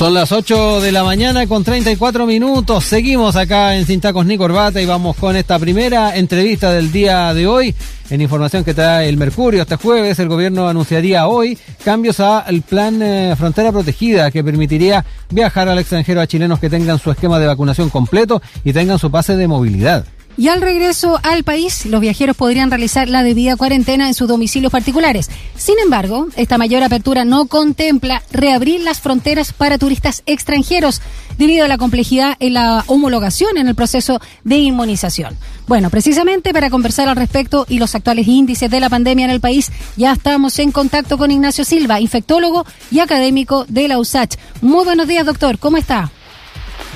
[0.00, 2.84] Son las 8 de la mañana con 34 minutos.
[2.84, 7.34] Seguimos acá en Sin Tacos ni Corbata y vamos con esta primera entrevista del día
[7.34, 7.74] de hoy.
[8.08, 13.02] En información que trae el Mercurio, este jueves el gobierno anunciaría hoy cambios al plan
[13.02, 17.48] eh, Frontera Protegida que permitiría viajar al extranjero a chilenos que tengan su esquema de
[17.48, 20.06] vacunación completo y tengan su pase de movilidad.
[20.40, 24.72] Y al regreso al país, los viajeros podrían realizar la debida cuarentena en sus domicilios
[24.72, 25.28] particulares.
[25.54, 31.02] Sin embargo, esta mayor apertura no contempla reabrir las fronteras para turistas extranjeros
[31.36, 35.36] debido a la complejidad en la homologación en el proceso de inmunización.
[35.68, 39.40] Bueno, precisamente para conversar al respecto y los actuales índices de la pandemia en el
[39.40, 44.36] país, ya estamos en contacto con Ignacio Silva, infectólogo y académico de la USACH.
[44.62, 45.58] Muy buenos días, doctor.
[45.58, 46.10] ¿Cómo está?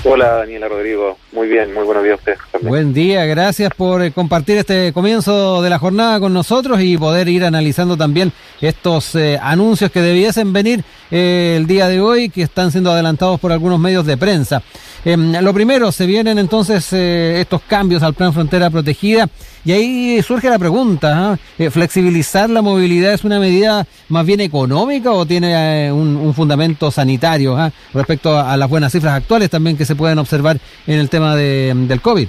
[0.07, 2.69] Hola Daniela Rodrigo, muy bien, muy buenos días a ustedes también.
[2.69, 7.27] Buen día, gracias por eh, compartir este comienzo de la jornada con nosotros y poder
[7.27, 12.43] ir analizando también estos eh, anuncios que debiesen venir eh, el día de hoy, que
[12.43, 14.61] están siendo adelantados por algunos medios de prensa.
[15.03, 19.27] Em, lo primero, se vienen entonces estos cambios al plan Frontera Protegida
[19.65, 21.69] y ahí surge la pregunta, ¿ah?
[21.71, 27.71] ¿flexibilizar la movilidad es una medida más bien económica o tiene un, fundamento sanitario ¿ah?
[27.91, 31.73] respecto a, las buenas cifras actuales también que se pueden observar en el tema de,
[31.75, 32.27] del COVID?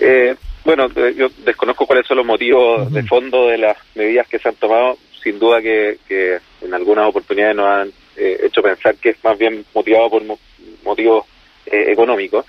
[0.00, 0.34] Eh,
[0.66, 4.50] bueno, eh, yo desconozco cuáles son los motivos de fondo de las medidas que se
[4.50, 4.98] han tomado.
[5.22, 5.96] Sin duda que,
[6.60, 10.22] en algunas oportunidades nos han eh, hecho pensar que es más bien motivado por
[10.84, 11.24] motivos
[11.64, 12.44] económicos.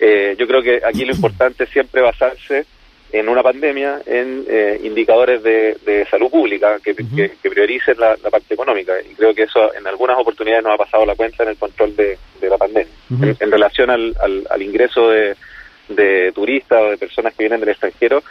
[0.00, 2.64] yo creo que aquí lo importante es siempre basarse
[3.12, 4.44] en una pandemia en
[4.82, 8.94] indicadores de, salud pública que, prioricen la, parte económica.
[9.00, 11.94] Y creo que eso en algunas oportunidades nos ha pasado la cuenta en el control
[11.94, 12.92] de, la pandemia.
[13.38, 14.14] en, relación al,
[14.48, 15.36] al ingreso de
[15.88, 18.22] de turistas o de personas que vienen del extranjero,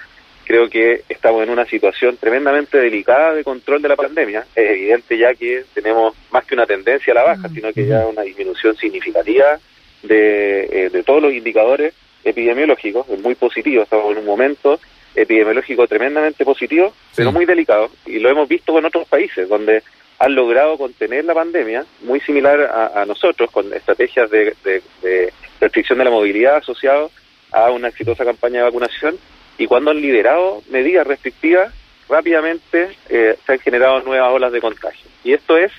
[0.45, 4.45] creo que estamos en una situación tremendamente delicada de control de la pandemia.
[4.55, 8.05] Es evidente ya que tenemos más que una tendencia a la baja, sino que ya
[8.07, 9.59] una disminución significativa
[10.03, 11.93] de, eh, de todos los indicadores
[12.23, 13.07] epidemiológicos.
[13.09, 14.79] Es muy positivo, estamos en un momento
[15.13, 17.89] epidemiológico tremendamente positivo, pero muy delicado.
[18.05, 19.83] Y lo hemos visto con otros países, donde
[20.19, 22.61] han logrado contener la pandemia, muy similar
[22.95, 27.11] a, nosotros, con estrategias de, de, de restricción de la movilidad asociados
[27.51, 29.17] a una exitosa campaña de vacunación
[29.57, 31.71] y cuando han liderado medidas restrictivas,
[32.09, 35.09] rápidamente eh, se han generado nuevas olas de contagio.
[35.23, 35.71] Y esto es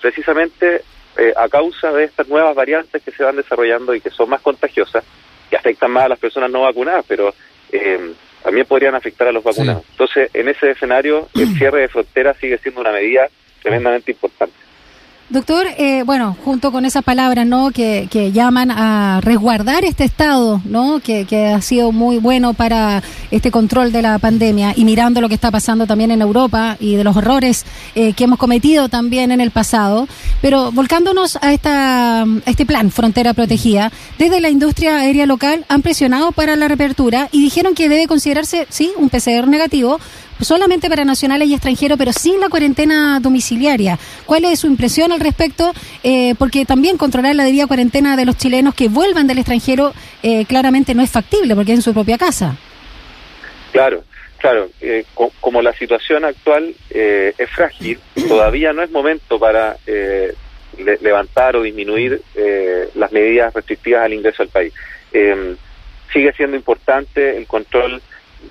[0.00, 0.82] precisamente
[1.16, 4.40] eh, a causa de estas nuevas variantes que se van desarrollando y que son más
[4.40, 5.04] contagiosas,
[5.50, 7.34] que afectan más a las personas no vacunadas, pero
[7.72, 8.12] eh,
[8.42, 9.84] también podrían afectar a los vacunados.
[9.90, 13.28] Entonces, en ese escenario, el cierre de fronteras sigue siendo una medida
[13.62, 14.54] tremendamente importante.
[15.30, 17.70] Doctor, eh, bueno, junto con esas palabras, ¿no?
[17.70, 20.98] Que, que, llaman a resguardar este estado, ¿no?
[20.98, 25.28] Que, que, ha sido muy bueno para este control de la pandemia y mirando lo
[25.28, 27.64] que está pasando también en Europa y de los horrores
[27.94, 30.08] eh, que hemos cometido también en el pasado.
[30.42, 35.82] Pero volcándonos a, esta, a este plan, Frontera Protegida, desde la industria aérea local han
[35.82, 40.00] presionado para la reapertura y dijeron que debe considerarse, sí, un PCR negativo
[40.40, 43.98] solamente para nacionales y extranjeros, pero sin la cuarentena domiciliaria.
[44.26, 45.72] ¿Cuál es su impresión al respecto?
[46.02, 49.92] Eh, porque también controlar la debida cuarentena de los chilenos que vuelvan del extranjero
[50.22, 52.56] eh, claramente no es factible porque es en su propia casa.
[53.72, 54.02] Claro,
[54.38, 54.68] claro.
[54.80, 55.04] Eh,
[55.40, 57.98] como la situación actual es frágil,
[58.28, 59.76] todavía no es momento para
[60.76, 62.20] levantar o disminuir
[62.94, 64.72] las medidas restrictivas al ingreso al país.
[66.12, 68.02] sigue siendo importante el control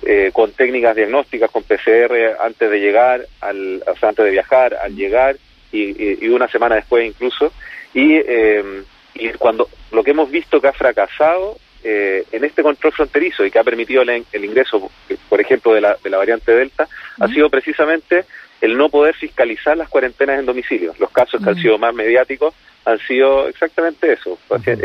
[0.02, 4.74] eh, con técnicas diagnósticas, con PCR antes de llegar, al, o sea, antes de viajar,
[4.74, 5.36] al llegar
[5.72, 7.52] y, una semana después incluso.
[7.92, 8.82] Y, eh,
[9.14, 13.50] y cuando lo que hemos visto que ha fracasado eh, en este control fronterizo y
[13.50, 14.90] que ha permitido el, ingreso,
[15.28, 18.24] por ejemplo, de la, de la variante Delta, ha sido precisamente
[18.60, 20.94] el no poder fiscalizar las cuarentenas en domicilio.
[20.98, 24.38] Los casos que han sido más mediáticos han sido exactamente eso,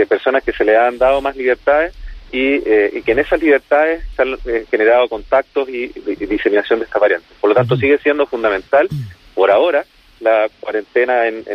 [0.10, 1.94] personas que se le han dado más libertades
[2.32, 5.88] eh, y, que en esas libertades se han eh, generado contactos y,
[6.28, 7.30] diseminación de estas variantes.
[7.40, 8.90] Por lo tanto, sigue siendo fundamental,
[9.34, 9.86] por ahora,
[10.20, 11.46] la cuarentena en,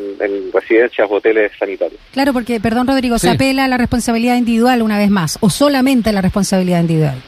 [0.52, 2.00] residencias o hoteles sanitarios.
[2.12, 6.10] Claro, porque, perdón Rodrigo, se apela a la responsabilidad individual una vez más, o solamente
[6.10, 7.20] a la responsabilidad individual.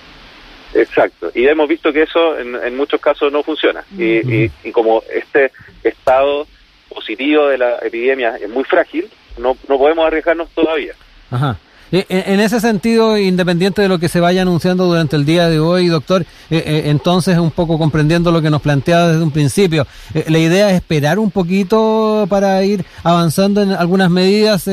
[0.74, 3.84] Exacto, y hemos visto que eso en, muchos casos no funciona.
[3.98, 5.52] y, y, como este
[5.82, 6.46] estado
[6.88, 9.08] positivo de la epidemia es muy frágil,
[9.38, 10.94] no, no podemos arriesgarnos todavía.
[11.30, 11.58] Ajá.
[11.92, 15.50] Eh, eh, en ese sentido, independiente de lo que se vaya anunciando durante el día
[15.50, 19.86] de hoy, doctor, eh, entonces un poco comprendiendo lo que nos planteaba desde un principio,
[20.26, 24.68] la idea es esperar un poquito para ir avanzando en algunas medidas,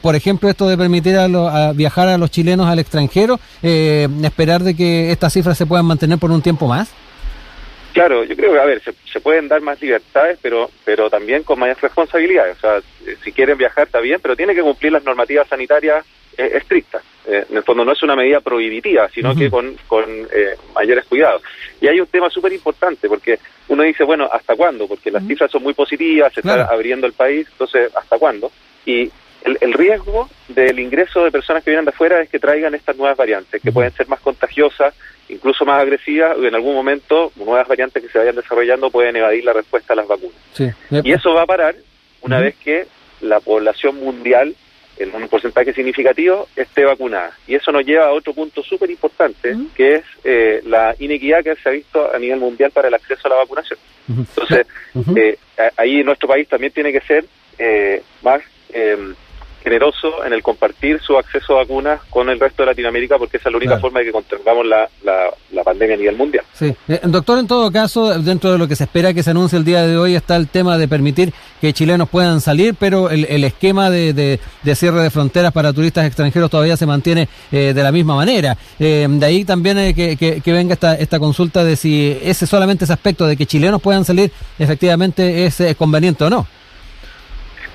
[0.00, 5.12] por ejemplo, esto de permitir a, viajar a los chilenos al extranjero, esperar de que
[5.12, 6.88] estas cifras se puedan mantener por un tiempo más.
[7.92, 11.58] Claro, yo creo que, a ver, se, pueden dar más libertades, pero pero también con
[11.58, 12.56] más responsabilidades.
[12.56, 16.04] O sea, eh, si quieren viajar está bien, pero tiene que cumplir las normativas sanitarias
[16.38, 17.02] eh, estrictas.
[17.26, 20.04] Eh, en el fondo no es una medida prohibitiva, sino que con, con
[20.74, 21.42] mayores cuidados.
[21.80, 24.88] Y hay un tema súper importante, porque uno dice, bueno, ¿hasta cuándo?
[24.88, 28.50] Porque las cifras son muy positivas, se está abriendo el país, entonces, ¿hasta cuándo?
[28.86, 29.10] Y
[29.44, 33.16] el, riesgo del ingreso de personas que vienen de afuera es que traigan estas nuevas
[33.16, 34.94] variantes, que pueden ser más contagiosas,
[35.32, 39.44] incluso más agresivas, y en algún momento nuevas variantes que se vayan desarrollando pueden evadir
[39.44, 40.36] la respuesta a las vacunas.
[41.02, 41.74] Y eso va a parar
[42.20, 42.86] una vez que
[43.20, 44.54] la población mundial,
[44.98, 47.36] en un porcentaje significativo, esté vacunada.
[47.46, 51.54] Y eso nos lleva a otro punto súper importante, que es eh, la inequidad que
[51.56, 53.78] se ha visto a nivel mundial para el acceso a la vacunación.
[54.08, 54.66] Entonces,
[55.16, 55.38] eh,
[55.76, 57.24] ahí nuestro país también tiene que ser
[57.58, 58.42] eh, más
[59.62, 63.48] generoso en el compartir su acceso a vacunas con el resto de Latinoamérica porque esa
[63.48, 66.44] es la única forma de que controlemos la, la, pandemia a nivel mundial.
[66.52, 66.74] Sí.
[66.88, 69.64] Eh, doctor, en todo caso, dentro de lo que se espera que se anuncie el
[69.64, 73.44] día de hoy está el tema de permitir que chilenos puedan salir, pero el, el
[73.44, 77.92] esquema de, de, cierre de fronteras para turistas extranjeros todavía se mantiene eh, de la
[77.92, 78.56] misma manera.
[78.80, 82.92] Eh, de ahí también que, que, venga esta, esta consulta de si ese solamente ese
[82.92, 86.46] aspecto de que chilenos puedan salir efectivamente es conveniente o no.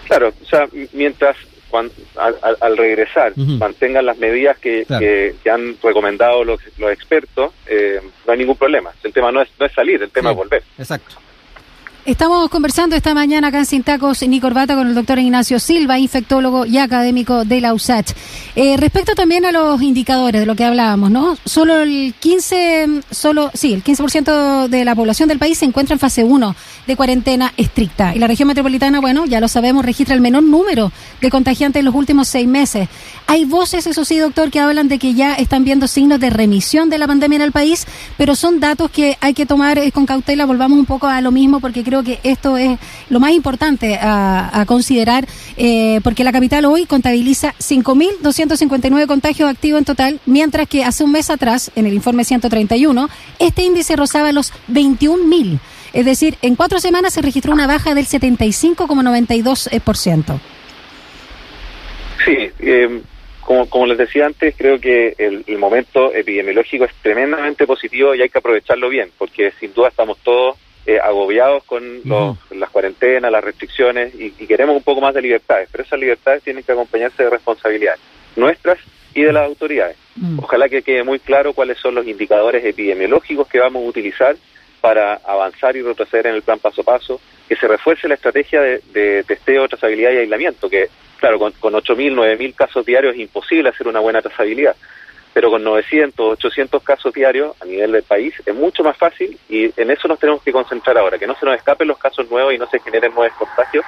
[0.08, 1.36] Claro, o sea, mientras
[1.72, 8.40] al, regresar mantengan las medidas que, que, han recomendado los, los expertos, eh, no hay
[8.40, 8.92] ningún problema.
[9.04, 10.64] El tema no es, no es salir, el tema es volver.
[10.78, 11.16] Exacto.
[12.08, 16.00] Estamos conversando esta mañana acá en Sin Tacos ni Corbata con el doctor Ignacio Silva,
[16.00, 18.14] infectólogo y académico de la USACH.
[18.56, 21.38] Eh, respecto también a los indicadores de lo que hablábamos, ¿no?
[21.44, 26.00] Solo el 15, solo, sí, el 15% de la población del país se encuentra en
[26.00, 26.56] fase 1
[26.88, 28.16] de cuarentena estricta.
[28.16, 31.86] Y la región metropolitana, bueno, ya lo sabemos, registra el menor número de contagiantes en
[31.88, 32.88] los últimos seis meses.
[33.28, 36.90] Hay voces, eso sí, doctor, que hablan de que ya están viendo signos de remisión
[36.90, 40.06] de la pandemia en el país, pero son datos que hay que tomar eh, con
[40.06, 40.46] cautela.
[40.46, 42.78] Volvamos un poco a lo mismo porque creo que esto es
[43.10, 49.86] lo más importante a, considerar, eh, porque la capital hoy contabiliza 5.259 contagios activos en
[49.86, 53.10] total, mientras que hace un mes atrás, en el informe 131,
[53.40, 55.60] este índice rozaba los 21.000.
[55.94, 60.40] Es decir, en cuatro semanas se registró una baja del 75,92%.
[62.26, 63.02] Sí, eh,
[63.42, 68.22] como, como les decía antes, creo que el, el, momento epidemiológico es tremendamente positivo y
[68.22, 70.58] hay que aprovecharlo bien, porque sin duda estamos todos
[70.88, 72.02] eh, agobiados con
[72.52, 76.64] las cuarentenas, las restricciones y, queremos un poco más de libertades, pero esas libertades tienen
[76.64, 78.00] que acompañarse de responsabilidades
[78.38, 78.80] nuestras
[79.14, 79.98] y de las autoridades.
[80.16, 80.40] Mm.
[80.40, 84.38] Ojalá que quede muy claro cuáles son los indicadores epidemiológicos que vamos a utilizar
[84.80, 87.20] para avanzar y retroceder en el plan paso a paso,
[87.50, 90.88] que se refuerce la estrategia de, testeo, trazabilidad y aislamiento, que
[91.18, 94.78] claro, con, con 8.000, 9.000 casos diarios es imposible hacer una buena trazabilidad
[95.38, 99.66] pero con 900, 800 casos diarios a nivel del país es mucho más fácil y
[99.80, 102.56] en eso nos tenemos que concentrar ahora, que no se nos escapen los casos nuevos
[102.56, 103.86] y no se generen nuevos contagios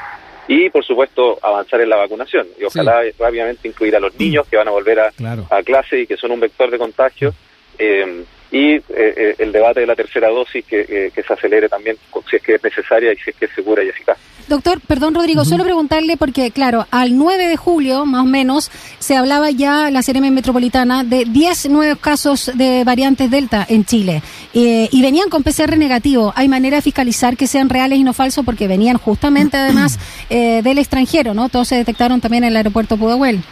[0.48, 2.46] y por supuesto avanzar en la vacunación.
[2.60, 5.12] Y ojalá rápidamente incluir a los niños que van a volver a,
[5.50, 7.34] a clase y que son un vector de contagio.
[7.80, 11.70] Eh, y eh, eh, el debate de la tercera dosis que, eh, que, se acelere
[11.70, 11.98] también
[12.30, 14.18] si es que es necesaria y si es que es segura y eficaz.
[14.48, 19.16] Doctor, perdón Rodrigo, solo preguntarle porque, claro, al 9 de julio, más o menos, se
[19.16, 24.24] hablaba ya la CRM metropolitana de 10 nuevos casos de variantes Delta en Chile
[24.54, 26.34] y venían con PCR negativo.
[26.36, 28.44] ¿Hay manera de fiscalizar que sean reales y no falsos?
[28.44, 30.00] Porque venían justamente, además,
[30.30, 31.50] del extranjero, ¿no?
[31.50, 33.44] Todos se detectaron también en el aeropuerto Pudahuel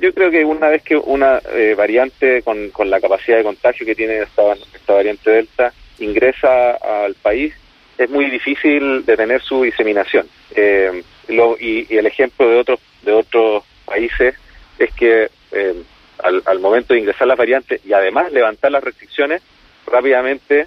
[0.00, 3.84] yo creo que una vez que una eh, variante con, con, la capacidad de contagio
[3.84, 6.72] que tiene esta, esta variante Delta ingresa
[7.04, 7.54] al país,
[7.98, 10.26] es muy difícil detener su diseminación.
[10.54, 14.34] Eh, y, el ejemplo de otros de otros países
[14.78, 15.74] es que eh,
[16.22, 19.42] al, al, momento de ingresar las variantes y además levantar las restricciones,
[19.86, 20.66] rápidamente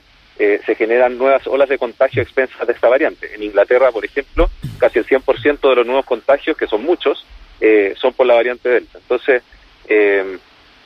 [0.66, 3.36] se generan nuevas olas de contagio expensas de esta variante.
[3.36, 7.26] En Inglaterra, por ejemplo, casi el 100% de los nuevos contagios, que son muchos,
[7.62, 9.00] eh, son por la variante Delta.
[9.00, 9.44] Entonces,
[9.88, 10.38] eh,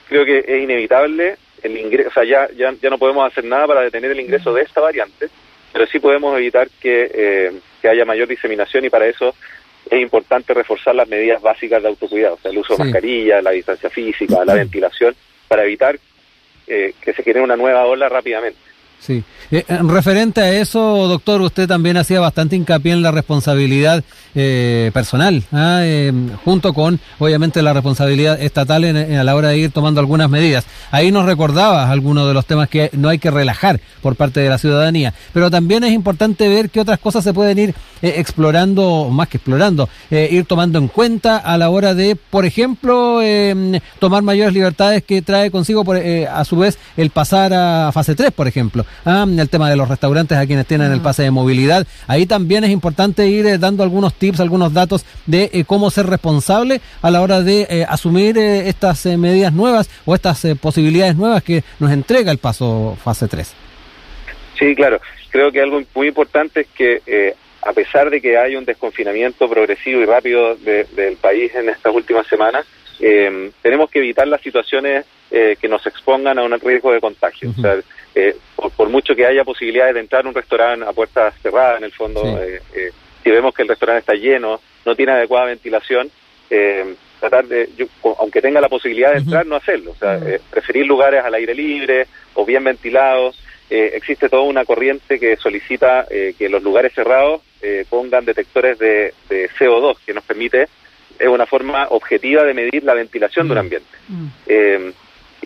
[0.07, 3.67] creo que es inevitable el ingreso, o sea, ya, ya, ya no podemos hacer nada
[3.67, 5.29] para detener el ingreso de esta variante,
[5.71, 7.51] pero sí podemos evitar que, eh,
[7.81, 9.33] que haya mayor diseminación y para eso
[9.89, 13.51] es importante reforzar las medidas básicas de autocuidado, o sea, el uso de mascarilla, la
[13.51, 15.15] distancia física, la ventilación,
[15.47, 15.97] para evitar
[16.65, 18.57] que se genere una nueva ola rápidamente.
[19.05, 19.21] Sí.
[19.51, 20.79] Eh, referente a eso,
[21.09, 24.01] doctor, usted también hacía bastante hincapié en la responsabilidad
[24.33, 25.81] eh, personal, ¿ah?
[25.83, 26.13] eh,
[26.45, 30.65] junto con, obviamente, la responsabilidad estatal a la hora de ir tomando algunas medidas.
[30.89, 34.47] Ahí nos recordaba algunos de los temas que no hay que relajar por parte de
[34.47, 39.27] la ciudadanía, pero también es importante ver qué otras cosas se pueden ir explorando, más
[39.27, 43.19] que explorando, ir tomando en cuenta a la hora de, por ejemplo,
[43.99, 48.31] tomar mayores libertades que trae consigo, por, a su vez, el pasar a fase 3,
[48.31, 48.85] por ejemplo.
[49.05, 51.03] Ah, el tema de los restaurantes a quienes tienen el mm.
[51.03, 51.85] pase de movilidad.
[52.07, 56.07] Ahí también es importante ir eh, dando algunos tips, algunos datos de eh, cómo ser
[56.07, 61.63] responsable a la hora de eh, asumir estas medidas nuevas o estas posibilidades nuevas que
[61.79, 63.53] nos entrega el paso fase 3.
[64.57, 64.99] Sí, claro.
[65.29, 67.35] Creo que algo muy importante es que
[67.65, 72.27] a pesar de que hay un desconfinamiento progresivo y rápido del país en estas últimas
[72.27, 72.65] semanas,
[72.99, 77.51] eh, tenemos que evitar las situaciones eh, que nos expongan a un riesgo de contagio.
[77.57, 77.75] o sea,
[78.15, 78.35] eh,
[78.75, 81.91] por, mucho que haya posibilidades de entrar a un restaurante a puertas cerradas, en el
[81.91, 82.21] fondo,
[83.23, 86.09] si vemos que el restaurante está lleno, no tiene adecuada ventilación,
[87.19, 87.69] tratar de,
[88.19, 89.91] aunque tenga la posibilidad de entrar, no hacerlo.
[89.91, 93.39] O sea, preferir lugares al aire libre o bien ventilados.
[93.69, 97.41] existe toda una corriente que solicita que los lugares cerrados
[97.89, 100.67] pongan detectores de, de CO2 que nos permite
[101.19, 103.61] es una forma objetiva de medir la ventilación de un mm.
[103.61, 103.97] ambiente.
[104.07, 104.25] Mm.
[104.47, 104.93] Eh,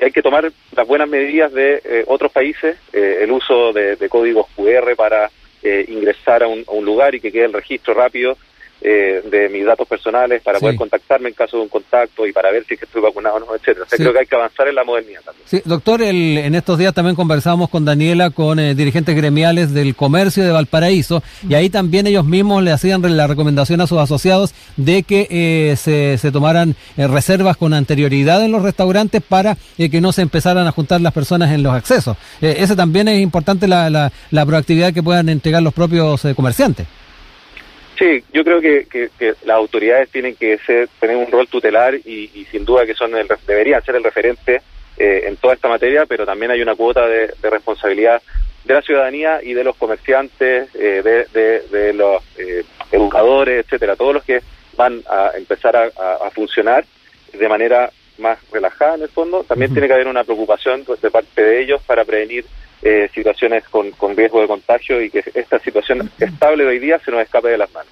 [0.01, 4.47] hay que tomar las buenas medidas de eh, otros países, eh, el uso de, códigos
[4.55, 5.29] QR para
[5.63, 8.37] ingresar a un, a un, lugar y que quede el registro rápido
[8.79, 12.51] eh, de mis datos personales para poder contactarme en caso de un contacto y para
[12.51, 13.87] ver si es que estoy vacunado o no, etcétera.
[13.89, 15.43] creo que hay que avanzar en la modernidad también.
[15.47, 19.95] Sí, doctor, el, en estos días también conversamos con Daniela, con eh, dirigentes gremiales del
[19.95, 24.53] comercio de Valparaíso, y ahí también ellos mismos le hacían la recomendación a sus asociados
[24.75, 30.11] de que eh, se, se, tomaran reservas con anterioridad en los restaurantes para que no
[30.11, 32.15] se empezaran a juntar las personas en los accesos.
[32.41, 36.85] ese también es importante la, la, la proactividad que puedan entregar los propios comerciantes.
[37.97, 39.09] Sí, yo creo que, que,
[39.43, 43.27] las autoridades tienen que ser, tener un rol tutelar y, sin duda que son el,
[43.47, 44.61] deberían ser el referente
[44.97, 48.21] eh, en toda esta materia, pero también hay una cuota de, responsabilidad
[48.65, 51.25] de la ciudadanía y de los comerciantes, eh,
[51.71, 54.41] de, los eh, educadores, etcétera, todos los que
[54.75, 56.85] van a empezar a, funcionar
[57.33, 57.89] de manera
[58.19, 59.43] más relajada en el fondo.
[59.43, 62.45] También tiene que haber una preocupación pues, de parte de ellos para prevenir
[62.81, 66.99] eh, situaciones con, con, riesgo de contagio y que esta situación estable de hoy día
[66.99, 67.91] se nos escape de las manos.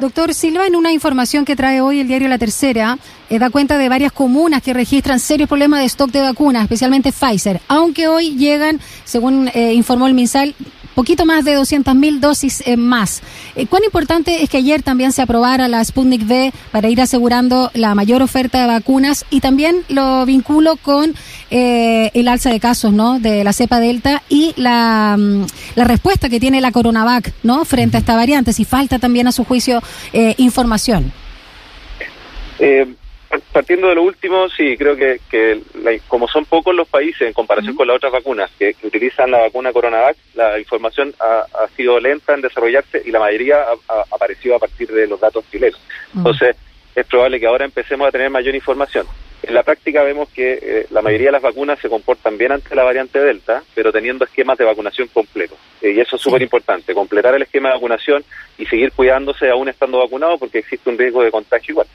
[0.00, 2.96] Doctor Silva, en una información que trae hoy el diario La Tercera,
[3.28, 7.12] eh, da cuenta de varias comunas que registran serios problemas de stock de vacunas, especialmente
[7.12, 10.54] Pfizer, aunque hoy llegan, según eh, informó el MinSal,
[11.00, 13.22] poquito más de 200.000 dosis eh, más.
[13.56, 17.70] Eh, ¿Cuán importante es que ayer también se aprobara la Sputnik V para ir asegurando
[17.72, 19.24] la mayor oferta de vacunas?
[19.30, 21.14] Y también lo vinculo con
[21.50, 23.18] eh, el alza de casos ¿no?
[23.18, 27.64] de la cepa Delta y la, mm, la respuesta que tiene la Coronavac ¿no?
[27.64, 29.82] frente a esta variante, si falta también a su juicio
[30.36, 31.14] información.
[32.58, 32.94] Eh,
[33.52, 35.60] partiendo de lo último, sí, creo que, que
[36.08, 39.72] como son pocos los países en comparación con las otras vacunas que, utilizan la vacuna
[39.72, 41.46] Coronavac, la información ha,
[41.76, 43.58] sido lenta en desarrollarse y la mayoría
[43.88, 45.80] ha, aparecido a partir de los datos chilenos.
[46.14, 46.56] Entonces,
[46.94, 49.06] es probable que ahora empecemos a tener mayor información.
[49.42, 52.74] En la práctica vemos que eh, la mayoría de las vacunas se comportan bien ante
[52.74, 55.56] la variante Delta, pero teniendo esquemas de vacunación completos.
[55.80, 58.22] Eh, y eso es súper importante, completar el esquema de vacunación
[58.58, 61.86] y seguir cuidándose aún estando vacunado porque existe un riesgo de contagio igual.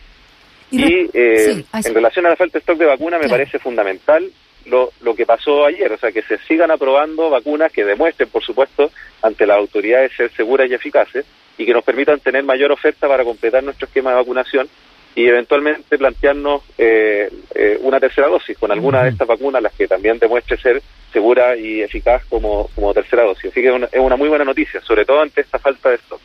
[0.72, 4.30] Y, eh, en relación a la falta de stock de vacunas, me parece fundamental
[4.66, 8.44] lo, lo que pasó ayer, o sea, que se sigan aprobando vacunas que demuestren, por
[8.44, 8.92] supuesto,
[9.22, 11.26] ante las autoridades ser seguras y eficaces
[11.58, 14.68] y que nos permitan tener mayor oferta para completar nuestro esquema de vacunación
[15.16, 19.88] y eventualmente plantearnos eh, eh, una tercera dosis con alguna de estas vacunas, las que
[19.88, 20.82] también demuestre ser
[21.14, 23.46] segura y eficaz como, como tercera dosis.
[23.46, 26.20] Así que es una, muy buena noticia, sobre todo ante esta falta de stock.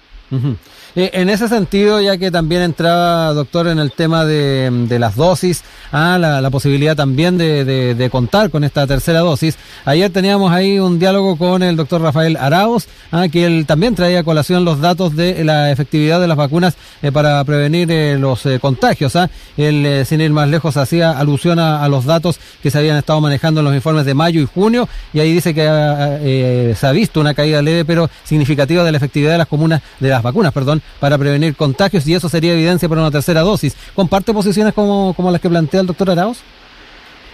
[0.97, 5.63] Eh, en ese sentido, ya que también entraba, doctor, en el tema de, las dosis,
[5.93, 9.57] ah, la, posibilidad también de, contar con esta tercera dosis.
[9.85, 14.21] Ayer teníamos ahí un diálogo con el doctor Rafael Arauz, ah, que él también traía
[14.21, 18.43] a colación los datos de la efectividad de las vacunas eh, para prevenir eh, los
[18.61, 19.15] contagios.
[19.15, 19.31] Ah.
[19.57, 23.61] Él, sin ir más lejos, hacía alusión a, los datos que se habían estado manejando
[23.61, 27.35] en los informes de mayo y junio, y ahí dice que se ha visto una
[27.35, 31.19] caída leve pero significativa de la efectividad de las comunas, de las vacunas, perdón, para
[31.19, 33.77] prevenir contagios y eso sería evidencia para una tercera dosis.
[33.95, 36.43] ¿Comparte posiciones como, como las que plantea el doctor Arauz?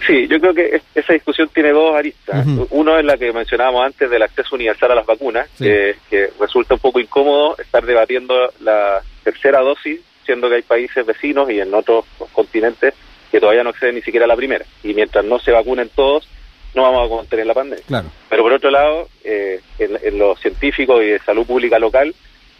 [0.05, 2.45] Sí, yo creo que esa discusión tiene dos aristas.
[2.69, 5.95] Uno es la que mencionábamos antes del acceso universal a las vacunas, que,
[6.39, 11.59] resulta un poco incómodo estar debatiendo la tercera dosis, siendo que hay países vecinos y
[11.59, 12.93] en otros continentes
[13.31, 14.65] que todavía no acceden ni siquiera a la primera.
[14.83, 16.27] Y mientras no se vacunen todos,
[16.73, 18.03] no vamos a contener la pandemia.
[18.29, 22.15] Pero por otro lado, eh, en, en los científicos y de salud pública local,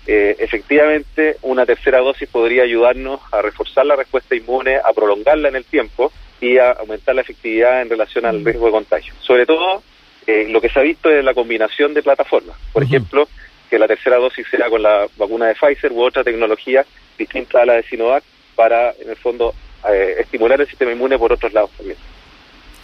[0.07, 5.57] eh, efectivamente una tercera dosis podría ayudarnos a reforzar la respuesta inmune, a prolongarla en
[5.57, 9.13] el tiempo y a aumentar la efectividad en relación al riesgo de contagio.
[9.19, 9.83] Sobre todo,
[10.25, 12.57] eh, lo que se ha visto es la combinación de plataformas.
[12.71, 13.27] Por ejemplo,
[13.69, 16.85] que la tercera dosis sea con la vacuna de Pfizer u otra tecnología
[17.17, 18.23] distinta a la de Sinovac
[18.55, 19.53] para, en el fondo,
[19.89, 21.97] eh, estimular el sistema inmune por otros lados también.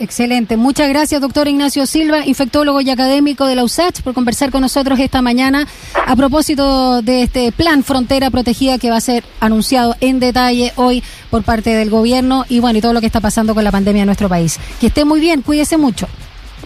[0.04, 0.58] Excelente.
[0.58, 5.00] Muchas gracias, doctor Ignacio Silva, infectólogo y académico de la USACH, por conversar con nosotros
[5.00, 10.20] esta mañana a propósito de este plan Frontera Protegida que va a ser anunciado en
[10.20, 13.64] detalle hoy por parte del gobierno y bueno, y todo lo que está pasando con
[13.64, 14.60] la pandemia en nuestro país.
[14.82, 16.10] Que esté muy bien, cuídese mucho.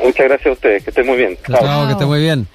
[0.04, 1.38] Muchas gracias a ustedes, que esté muy bien.
[1.48, 2.48] Chao, que esté muy bien.